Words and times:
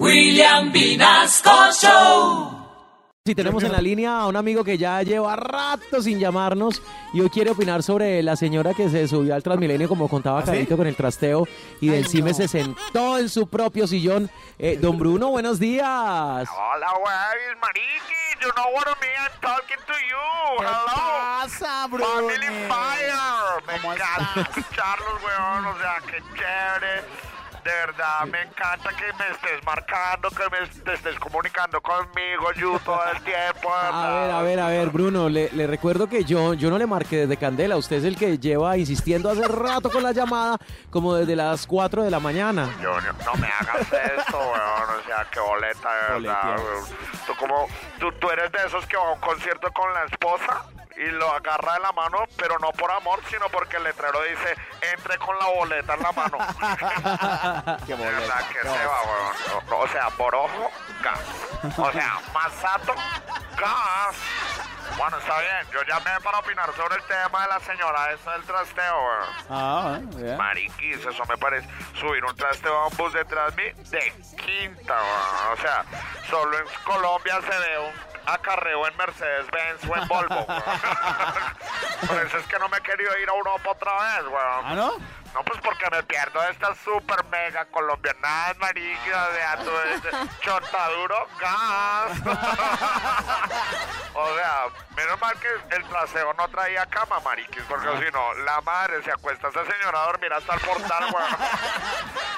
William 0.00 0.72
Vinasco 0.72 1.70
Show. 1.72 2.50
Si 3.24 3.34
tenemos 3.34 3.62
en 3.62 3.72
la 3.72 3.80
línea 3.80 4.18
a 4.20 4.26
un 4.26 4.36
amigo 4.36 4.64
que 4.64 4.76
ya 4.76 5.02
lleva 5.02 5.34
rato 5.36 6.02
sin 6.02 6.18
llamarnos 6.18 6.82
y 7.14 7.20
hoy 7.20 7.30
quiere 7.30 7.52
opinar 7.52 7.82
sobre 7.82 8.22
la 8.22 8.36
señora 8.36 8.74
que 8.74 8.90
se 8.90 9.08
subió 9.08 9.34
al 9.34 9.42
Transmilenio, 9.42 9.88
como 9.88 10.08
contaba 10.08 10.42
Carito 10.44 10.76
con 10.76 10.86
el 10.86 10.96
trasteo, 10.96 11.46
y 11.80 11.88
del 11.88 12.06
CIME 12.06 12.34
se 12.34 12.48
sentó 12.48 13.16
en 13.18 13.30
su 13.30 13.48
propio 13.48 13.86
sillón. 13.86 14.28
Eh, 14.58 14.76
don 14.78 14.98
Bruno, 14.98 15.30
buenos 15.30 15.58
días. 15.58 15.86
Hola, 15.86 16.92
güey, 16.98 17.56
Mariki. 17.62 18.14
You 18.42 18.50
know 18.52 18.74
what 18.74 18.86
I 18.88 18.94
mean? 19.00 19.16
I'm 19.16 19.40
talking 19.40 19.78
to 19.86 19.94
you. 19.94 20.58
Hello. 20.58 21.04
pasa, 21.44 21.86
Bruno? 21.86 22.04
Family 22.04 22.68
Fire. 22.68 23.64
Me 23.66 23.80
¿Cómo 23.80 23.94
encanta 23.94 24.40
escucharlos, 24.40 25.22
weón. 25.22 25.66
O 25.66 25.78
sea, 25.78 26.02
qué 26.10 26.22
chévere. 26.34 27.04
De 27.64 27.70
verdad, 27.70 28.26
me 28.30 28.42
encanta 28.42 28.90
que 28.90 29.04
me 29.18 29.30
estés 29.30 29.64
marcando, 29.64 30.28
que 30.28 30.42
me 30.50 30.66
te 30.66 30.92
estés 30.94 31.18
comunicando 31.18 31.80
conmigo, 31.80 32.52
you, 32.56 32.78
todo 32.84 33.00
el 33.10 33.22
tiempo. 33.22 33.68
de 33.70 33.74
A 33.74 33.90
verdad. 33.90 34.20
ver, 34.22 34.30
a 34.30 34.42
ver, 34.42 34.60
a 34.60 34.68
ver, 34.68 34.90
Bruno, 34.90 35.28
le, 35.30 35.50
le 35.52 35.66
recuerdo 35.66 36.06
que 36.06 36.24
yo, 36.24 36.52
yo 36.54 36.68
no 36.68 36.76
le 36.76 36.86
marqué 36.86 37.20
desde 37.26 37.38
Candela. 37.38 37.76
Usted 37.78 37.96
es 37.96 38.04
el 38.04 38.16
que 38.16 38.38
lleva 38.38 38.76
insistiendo 38.76 39.30
hace 39.30 39.48
rato 39.48 39.90
con 39.90 40.02
la 40.02 40.12
llamada, 40.12 40.58
como 40.90 41.14
desde 41.14 41.34
las 41.36 41.66
4 41.66 42.02
de 42.04 42.10
la 42.10 42.20
mañana. 42.20 42.66
Junior, 42.76 43.14
no 43.24 43.34
me 43.36 43.46
hagas 43.48 43.80
esto, 43.80 44.38
weón. 44.38 45.00
O 45.00 45.06
sea, 45.06 45.26
qué 45.30 45.40
boleta, 45.40 45.88
de 45.94 46.20
verdad. 46.20 46.56
Tú 47.26 47.34
como, 47.36 47.66
tú, 47.98 48.12
tú 48.12 48.30
eres 48.30 48.52
de 48.52 48.58
esos 48.66 48.84
que 48.86 48.96
va 48.98 49.08
a 49.08 49.12
un 49.12 49.20
concierto 49.20 49.72
con 49.72 49.92
la 49.94 50.04
esposa 50.04 50.66
y 50.96 51.06
lo 51.10 51.30
agarra 51.32 51.74
de 51.74 51.80
la 51.80 51.92
mano, 51.92 52.18
pero 52.36 52.58
no 52.58 52.70
por 52.72 52.90
amor, 52.90 53.20
sino 53.28 53.48
porque 53.48 53.76
el 53.78 53.84
letrero 53.84 54.20
dice, 54.22 54.54
entre 54.92 55.18
con 55.18 55.36
la 55.38 55.46
boleta 55.46 55.94
en 55.94 56.02
la 56.02 56.12
mano. 56.12 56.38
Qué 57.86 57.96
De 57.96 58.04
verdad 58.04 58.20
boleta. 58.20 58.48
que 58.48 58.60
se 58.60 58.86
va, 58.86 59.02
weón. 59.02 59.32
No, 59.48 59.70
no, 59.70 59.78
o 59.78 59.88
sea, 59.88 60.10
por 60.10 60.34
ojo, 60.34 60.70
gas. 61.02 61.78
O 61.78 61.92
sea, 61.92 62.18
masato, 62.32 62.94
gas. 63.56 64.16
Bueno, 64.96 65.18
está 65.18 65.40
bien. 65.40 65.66
Yo 65.72 65.82
llamé 65.82 66.20
para 66.22 66.38
opinar 66.38 66.72
sobre 66.76 66.96
el 66.96 67.02
tema 67.04 67.42
de 67.42 67.48
la 67.48 67.60
señora 67.60 68.12
esa 68.12 68.32
del 68.32 68.42
trasteo, 68.44 68.96
weón. 69.02 69.28
Ah, 69.50 69.98
bien. 70.14 70.36
Mariquis, 70.36 71.04
eso 71.04 71.24
me 71.28 71.36
parece 71.38 71.68
subir 71.98 72.24
un 72.24 72.36
trasteo 72.36 72.76
a 72.78 72.86
un 72.86 72.96
bus 72.96 73.12
detrás 73.12 73.54
de 73.56 73.62
mí 73.74 73.82
de 73.90 74.12
quinta, 74.36 74.94
weón. 74.94 75.58
O 75.58 75.60
sea, 75.60 75.84
solo 76.30 76.56
en 76.58 76.64
Colombia 76.84 77.40
se 77.40 77.58
ve 77.58 77.78
un 77.80 78.13
acarreo 78.26 78.86
en 78.86 78.96
Mercedes-Benz 78.96 79.84
o 79.88 79.96
en 79.96 80.08
Volvo. 80.08 80.46
Por 82.06 82.26
eso 82.26 82.38
es 82.38 82.46
que 82.46 82.58
no 82.58 82.68
me 82.68 82.78
he 82.78 82.82
querido 82.82 83.16
ir 83.18 83.28
a 83.28 83.34
Europa 83.34 83.70
otra 83.70 83.92
vez, 83.92 84.26
weón. 84.26 84.64
¿Ah, 84.64 84.74
no? 84.74 84.92
No, 85.34 85.42
pues 85.42 85.58
porque 85.64 85.84
me 85.90 86.00
pierdo 86.04 86.40
de 86.42 86.50
estas 86.52 86.78
super 86.78 87.24
mega 87.24 87.64
colombianas, 87.64 88.56
mariquis, 88.58 89.04
de 89.04 89.42
ato, 89.42 89.82
este 89.92 90.10
chontaduro, 90.42 91.26
gas. 91.40 92.12
o 94.14 94.34
sea, 94.36 94.66
menos 94.96 95.20
mal 95.20 95.34
que 95.40 95.48
el 95.74 95.84
traseo 95.88 96.32
no 96.34 96.48
traía 96.48 96.86
cama, 96.86 97.18
mariquis, 97.20 97.62
porque 97.68 97.88
si 97.98 98.12
no, 98.12 98.34
la 98.44 98.60
madre 98.60 99.02
se 99.02 99.10
acuesta 99.10 99.48
esa 99.48 99.64
señora 99.64 100.02
a 100.02 100.06
dormir 100.06 100.32
hasta 100.32 100.54
el 100.54 100.60
portal, 100.60 101.04
weón. 101.12 101.36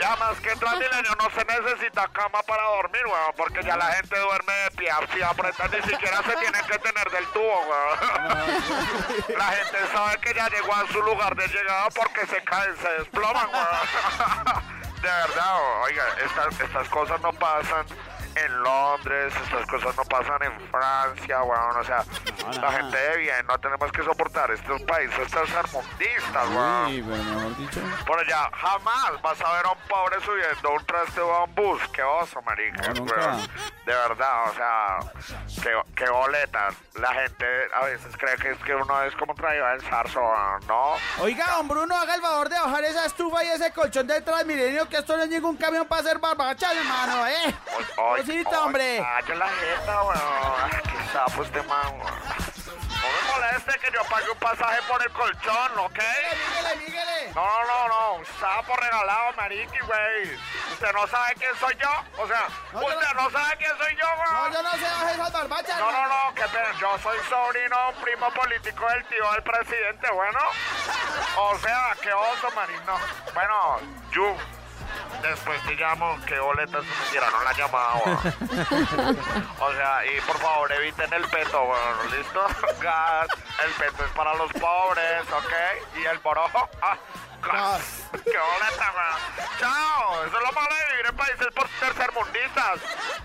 ya 0.00 0.16
más 0.16 0.40
que 0.40 0.52
en 0.52 0.58
Transmilenio 0.58 1.14
no 1.18 1.30
se 1.30 1.44
necesita 1.44 2.08
cama 2.08 2.42
para 2.42 2.62
dormir, 2.62 3.06
weón, 3.06 3.32
porque 3.36 3.62
ya 3.62 3.76
la 3.76 3.92
gente 3.92 4.18
duerme 4.18 4.52
de 4.52 4.70
pie 4.70 4.90
a 4.90 5.00
pie 5.00 5.24
apretando, 5.24 5.76
ni 5.76 5.82
siquiera 5.82 6.22
se 6.22 6.36
tienen 6.36 6.66
que 6.66 6.78
tener 6.78 7.10
del 7.10 7.26
tubo, 7.26 7.60
weón. 7.60 7.98
La 9.36 9.44
gente 9.44 9.78
sabe 9.92 10.18
que 10.18 10.32
ya 10.32 10.48
llegó 10.48 10.74
a 10.74 10.86
su 10.86 11.02
lugar 11.02 11.36
de 11.36 11.46
llegada 11.48 11.88
porque 11.90 12.26
se 12.26 12.42
caen, 12.42 12.74
se 12.78 12.88
desploman, 12.88 13.48
weón. 13.52 14.76
De 14.96 15.08
verdad, 15.08 15.82
oiga, 15.82 16.04
estas, 16.24 16.58
estas 16.58 16.88
cosas 16.88 17.20
no 17.20 17.30
pasan 17.34 17.84
en 18.36 18.62
Londres, 18.62 19.32
estas 19.42 19.66
cosas 19.66 19.96
no 19.96 20.04
pasan 20.04 20.42
en 20.42 20.60
Francia, 20.70 21.42
weón. 21.42 21.76
O 21.76 21.84
sea, 21.84 22.04
la 22.60 22.72
gente 22.72 22.96
de 22.96 23.16
bien 23.18 23.46
no 23.46 23.58
tenemos 23.58 23.90
que 23.92 24.02
soportar 24.02 24.50
estos 24.50 24.80
países 24.82 25.30
tercermundistas, 25.30 26.48
weón. 26.48 26.88
Sí, 26.90 27.04
pero 27.06 27.22
mejor 27.22 27.56
dicho. 27.56 27.80
Por 28.06 28.18
allá, 28.20 28.50
jamás 28.52 29.22
vas 29.22 29.40
a 29.40 29.52
ver 29.52 29.66
a 29.66 29.70
un 29.72 29.78
pobre 29.88 30.20
subiendo 30.20 30.70
un 30.72 30.86
trasteo 30.86 31.34
a 31.34 31.44
un 31.44 31.54
bus. 31.54 31.80
Qué 31.92 32.02
oso, 32.02 32.40
marica. 32.42 32.92
No. 32.94 33.04
De 33.04 33.92
verdad, 33.94 34.50
o 34.50 34.54
sea, 34.54 34.98
qué, 35.62 35.70
qué 35.94 36.10
boleta. 36.10 36.68
La 36.94 37.12
gente 37.14 37.46
a 37.74 37.84
veces 37.84 38.16
cree 38.16 38.36
que 38.36 38.50
es 38.50 38.58
que 38.58 38.74
uno 38.74 39.02
es 39.02 39.14
como 39.16 39.34
traído 39.34 39.66
del 39.66 39.82
zarzo, 39.82 40.20
weón, 40.20 40.66
¿no? 40.66 40.94
Oiga, 41.20 41.46
don 41.56 41.68
Bruno, 41.68 41.94
haga 41.96 42.14
el 42.14 42.20
favor 42.22 42.48
de 42.48 42.58
bajar 42.58 42.84
esa 42.84 43.06
estufa 43.06 43.44
y 43.44 43.48
ese 43.48 43.72
colchón 43.72 44.06
del 44.06 44.24
Transmilenio, 44.24 44.88
que 44.88 44.96
esto 44.98 45.16
no 45.16 45.22
es 45.24 45.28
ningún 45.28 45.56
camión 45.56 45.86
para 45.86 46.00
hacer 46.00 46.18
barbacha, 46.18 46.72
hermano, 46.72 47.26
¿eh? 47.26 47.54
Cosita, 47.96 48.62
hombre. 48.64 48.98
Calla 48.98 49.34
la 49.34 49.48
jeta, 49.48 50.02
weón. 50.02 50.18
Ay, 50.62 50.80
Qué 50.84 51.12
sapo 51.12 51.42
este 51.42 51.62
man, 51.62 52.00
weón. 52.00 52.14
No 53.36 53.42
moleste 53.46 53.78
que 53.80 53.90
yo 53.92 54.02
pague 54.04 54.30
un 54.30 54.38
pasaje 54.38 54.80
por 54.88 55.02
el 55.02 55.12
colchón, 55.12 55.78
¿ok? 55.78 55.98
Míguele, 55.98 56.76
míguele. 56.76 57.32
No, 57.34 57.64
no, 57.64 57.88
no, 57.88 58.12
un 58.14 58.26
sapo 58.40 58.74
regalado, 58.76 59.32
mariqui, 59.34 59.78
güey. 59.80 60.34
¿Usted 60.72 60.92
no 60.92 61.06
sabe 61.06 61.34
quién 61.34 61.54
soy 61.60 61.76
yo? 61.76 61.90
O 62.22 62.26
sea, 62.26 62.48
No, 62.72 62.80
¿usted 62.80 62.94
no- 63.14 63.22
no 63.22 63.30
sabe 63.30 63.56
quién 63.58 63.72
soy 63.78 63.96
yo, 63.96 64.06
No, 64.06 64.22
weón? 64.40 64.52
yo 64.54 64.62
no 64.62 64.70
sé 64.72 64.86
esas 65.12 65.32
barbachas. 65.32 65.78
No, 65.78 65.92
no, 65.92 66.06
no, 66.08 66.34
qué 66.34 66.42
pena. 66.48 66.72
Yo 66.80 66.98
soy 67.02 67.18
sobrino, 67.28 67.88
un 67.90 67.94
primo 68.02 68.30
político 68.32 68.88
del 68.88 69.04
tío 69.06 69.32
del 69.32 69.42
presidente, 69.42 70.10
bueno. 70.12 70.38
O 71.36 71.58
sea, 71.58 71.94
qué 72.00 72.12
oso, 72.12 72.50
marino. 72.52 72.98
Bueno, 73.34 73.80
Yu, 74.12 74.36
después 75.22 75.60
llamo. 75.78 76.18
Qué 76.26 76.38
boletas 76.38 76.84
me 76.84 77.06
tiraron 77.10 77.44
la 77.44 77.52
llamada. 77.52 77.96
O 79.58 79.72
sea, 79.72 80.06
y 80.06 80.20
por 80.20 80.38
favor 80.38 80.72
eviten 80.72 81.12
el 81.12 81.24
peto, 81.28 81.62
weón. 81.62 82.10
¿Listo? 82.10 82.46
Gas. 82.80 83.28
El 83.64 83.72
peto 83.72 84.04
es 84.04 84.10
para 84.12 84.34
los 84.34 84.52
pobres, 84.52 85.22
¿ok? 85.32 85.52
Y 85.98 86.04
el 86.04 86.18
borojo, 86.18 86.68
ah, 86.82 86.96
gas. 87.42 88.04
Qué 88.12 88.38
boleta, 88.38 88.92
weón. 88.94 89.20
Chao. 89.58 90.24
Eso 90.24 90.36
es 90.36 90.42
lo 90.42 90.52
malo 90.52 90.74
de 90.74 90.84
vivir 90.92 91.06
en 91.06 91.16
países 91.16 91.46
por 91.54 91.68
tercermundistas. 91.68 92.80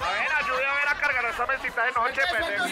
A 0.00 0.10
ver, 0.12 0.32
ayúdame 0.36 0.66
a 0.66 0.74
ver 0.74 0.88
a 0.88 0.94
cargar 0.94 1.24
esa 1.26 1.46
mesita 1.46 1.82
de 1.84 1.92
noche, 1.92 2.22
pendejo. 2.32 2.64